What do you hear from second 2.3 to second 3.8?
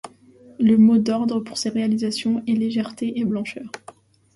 est légèreté et blancheur.